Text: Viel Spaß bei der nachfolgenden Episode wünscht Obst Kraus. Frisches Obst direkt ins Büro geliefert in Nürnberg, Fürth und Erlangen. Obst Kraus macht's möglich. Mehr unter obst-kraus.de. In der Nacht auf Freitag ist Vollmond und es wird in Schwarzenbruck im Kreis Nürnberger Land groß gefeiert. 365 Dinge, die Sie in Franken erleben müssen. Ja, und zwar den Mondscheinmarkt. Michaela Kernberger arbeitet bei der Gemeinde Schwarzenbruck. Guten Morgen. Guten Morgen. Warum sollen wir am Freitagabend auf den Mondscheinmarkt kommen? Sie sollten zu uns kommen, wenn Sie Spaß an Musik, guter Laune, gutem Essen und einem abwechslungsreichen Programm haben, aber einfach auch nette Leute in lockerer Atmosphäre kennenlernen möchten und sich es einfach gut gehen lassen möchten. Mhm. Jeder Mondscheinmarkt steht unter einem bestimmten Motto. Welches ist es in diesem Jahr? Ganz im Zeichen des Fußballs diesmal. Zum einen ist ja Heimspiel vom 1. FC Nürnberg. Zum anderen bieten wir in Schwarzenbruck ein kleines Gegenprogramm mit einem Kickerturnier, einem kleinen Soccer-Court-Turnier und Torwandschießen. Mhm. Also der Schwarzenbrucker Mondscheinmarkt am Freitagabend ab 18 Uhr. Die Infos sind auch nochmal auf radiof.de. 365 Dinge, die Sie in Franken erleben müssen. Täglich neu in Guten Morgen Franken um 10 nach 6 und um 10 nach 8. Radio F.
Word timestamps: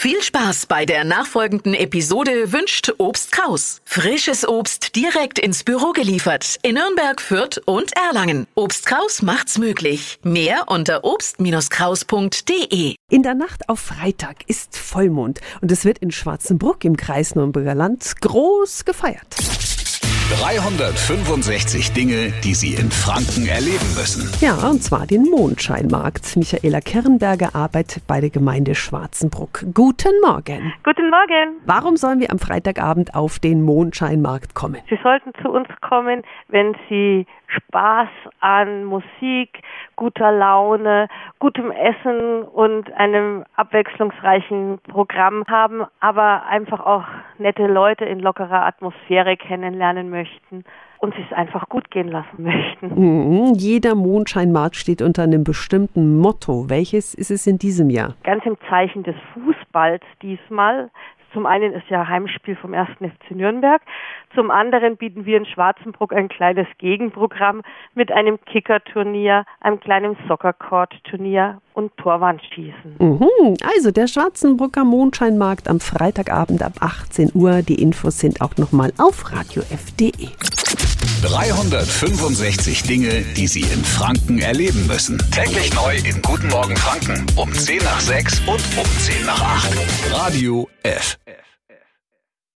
Viel 0.00 0.22
Spaß 0.22 0.64
bei 0.64 0.86
der 0.86 1.04
nachfolgenden 1.04 1.74
Episode 1.74 2.52
wünscht 2.54 2.90
Obst 2.96 3.32
Kraus. 3.32 3.82
Frisches 3.84 4.48
Obst 4.48 4.96
direkt 4.96 5.38
ins 5.38 5.62
Büro 5.62 5.92
geliefert 5.92 6.56
in 6.62 6.76
Nürnberg, 6.76 7.20
Fürth 7.20 7.60
und 7.66 7.94
Erlangen. 7.94 8.46
Obst 8.54 8.86
Kraus 8.86 9.20
macht's 9.20 9.58
möglich. 9.58 10.18
Mehr 10.22 10.68
unter 10.68 11.04
obst-kraus.de. 11.04 12.94
In 13.10 13.22
der 13.22 13.34
Nacht 13.34 13.68
auf 13.68 13.80
Freitag 13.80 14.36
ist 14.46 14.74
Vollmond 14.74 15.42
und 15.60 15.70
es 15.70 15.84
wird 15.84 15.98
in 15.98 16.10
Schwarzenbruck 16.10 16.82
im 16.86 16.96
Kreis 16.96 17.34
Nürnberger 17.34 17.74
Land 17.74 18.22
groß 18.22 18.86
gefeiert. 18.86 19.36
365 20.40 21.92
Dinge, 21.92 22.32
die 22.42 22.54
Sie 22.54 22.72
in 22.72 22.90
Franken 22.90 23.46
erleben 23.46 23.92
müssen. 23.92 24.24
Ja, 24.40 24.54
und 24.70 24.82
zwar 24.82 25.06
den 25.06 25.24
Mondscheinmarkt. 25.28 26.34
Michaela 26.34 26.80
Kernberger 26.80 27.54
arbeitet 27.54 28.06
bei 28.06 28.22
der 28.22 28.30
Gemeinde 28.30 28.74
Schwarzenbruck. 28.74 29.66
Guten 29.74 30.18
Morgen. 30.24 30.72
Guten 30.82 31.10
Morgen. 31.10 31.60
Warum 31.66 31.98
sollen 31.98 32.20
wir 32.20 32.30
am 32.30 32.38
Freitagabend 32.38 33.14
auf 33.14 33.38
den 33.38 33.60
Mondscheinmarkt 33.60 34.54
kommen? 34.54 34.80
Sie 34.88 34.98
sollten 35.02 35.32
zu 35.42 35.50
uns 35.50 35.68
kommen, 35.82 36.22
wenn 36.48 36.74
Sie 36.88 37.26
Spaß 37.48 38.08
an 38.40 38.84
Musik, 38.84 39.60
guter 39.96 40.32
Laune, 40.32 41.08
gutem 41.38 41.70
Essen 41.70 42.44
und 42.44 42.90
einem 42.92 43.44
abwechslungsreichen 43.56 44.78
Programm 44.88 45.44
haben, 45.48 45.84
aber 46.00 46.46
einfach 46.46 46.80
auch 46.80 47.04
nette 47.40 47.66
Leute 47.66 48.04
in 48.04 48.20
lockerer 48.20 48.64
Atmosphäre 48.66 49.36
kennenlernen 49.36 50.10
möchten 50.10 50.64
und 50.98 51.14
sich 51.14 51.24
es 51.30 51.36
einfach 51.36 51.68
gut 51.68 51.90
gehen 51.90 52.08
lassen 52.08 52.36
möchten. 52.42 52.88
Mhm. 52.94 53.54
Jeder 53.54 53.94
Mondscheinmarkt 53.94 54.76
steht 54.76 55.02
unter 55.02 55.22
einem 55.22 55.44
bestimmten 55.44 56.18
Motto. 56.18 56.68
Welches 56.68 57.14
ist 57.14 57.30
es 57.30 57.46
in 57.46 57.58
diesem 57.58 57.90
Jahr? 57.90 58.14
Ganz 58.22 58.44
im 58.44 58.56
Zeichen 58.68 59.02
des 59.02 59.16
Fußballs 59.34 60.02
diesmal. 60.22 60.90
Zum 61.32 61.46
einen 61.46 61.72
ist 61.72 61.88
ja 61.88 62.06
Heimspiel 62.08 62.56
vom 62.56 62.74
1. 62.74 62.88
FC 62.98 63.30
Nürnberg. 63.30 63.80
Zum 64.34 64.50
anderen 64.50 64.96
bieten 64.96 65.26
wir 65.26 65.36
in 65.36 65.46
Schwarzenbruck 65.46 66.12
ein 66.12 66.28
kleines 66.28 66.66
Gegenprogramm 66.78 67.62
mit 67.94 68.12
einem 68.12 68.38
Kickerturnier, 68.44 69.44
einem 69.60 69.80
kleinen 69.80 70.16
Soccer-Court-Turnier 70.28 71.60
und 71.74 71.96
Torwandschießen. 71.96 72.96
Mhm. 72.98 73.56
Also 73.74 73.90
der 73.90 74.06
Schwarzenbrucker 74.06 74.84
Mondscheinmarkt 74.84 75.68
am 75.68 75.80
Freitagabend 75.80 76.62
ab 76.62 76.74
18 76.80 77.30
Uhr. 77.34 77.62
Die 77.62 77.82
Infos 77.82 78.20
sind 78.20 78.40
auch 78.40 78.56
nochmal 78.56 78.92
auf 78.98 79.32
radiof.de. 79.32 80.28
365 81.22 82.82
Dinge, 82.84 83.22
die 83.36 83.46
Sie 83.46 83.60
in 83.60 83.84
Franken 83.84 84.38
erleben 84.38 84.86
müssen. 84.86 85.18
Täglich 85.30 85.74
neu 85.74 85.96
in 85.96 86.22
Guten 86.22 86.48
Morgen 86.48 86.76
Franken 86.76 87.26
um 87.36 87.52
10 87.52 87.78
nach 87.78 88.00
6 88.00 88.40
und 88.40 88.62
um 88.78 88.84
10 88.84 89.26
nach 89.26 89.42
8. 89.42 90.12
Radio 90.12 90.68
F. 90.82 91.18